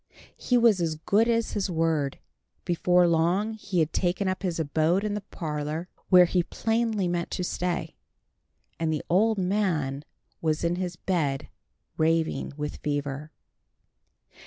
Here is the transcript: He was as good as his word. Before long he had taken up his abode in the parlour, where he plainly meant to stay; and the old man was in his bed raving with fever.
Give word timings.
He 0.35 0.57
was 0.57 0.81
as 0.81 0.95
good 0.95 1.27
as 1.29 1.51
his 1.51 1.69
word. 1.69 2.17
Before 2.65 3.07
long 3.07 3.53
he 3.53 3.77
had 3.77 3.93
taken 3.93 4.27
up 4.27 4.41
his 4.41 4.59
abode 4.59 5.03
in 5.03 5.13
the 5.13 5.21
parlour, 5.21 5.89
where 6.09 6.25
he 6.25 6.41
plainly 6.41 7.07
meant 7.07 7.29
to 7.29 7.43
stay; 7.43 7.95
and 8.79 8.91
the 8.91 9.03
old 9.11 9.37
man 9.37 10.03
was 10.41 10.63
in 10.63 10.77
his 10.77 10.95
bed 10.95 11.49
raving 11.97 12.53
with 12.57 12.77
fever. 12.77 13.31